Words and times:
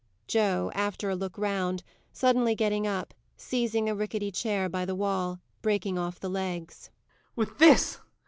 JOE. 0.27 0.71
[After 0.73 1.11
a 1.11 1.15
look 1.15 1.37
round, 1.37 1.83
suddenly 2.11 2.55
getting 2.55 2.87
up, 2.87 3.13
seizing 3.37 3.87
a 3.87 3.93
ricketty 3.93 4.31
chair 4.31 4.67
by 4.67 4.83
the 4.83 4.95
wall, 4.95 5.37
breaking 5.61 5.99
off 5.99 6.19
the 6.19 6.27
legs.] 6.27 6.89
With 7.35 7.59
this! 7.59 7.99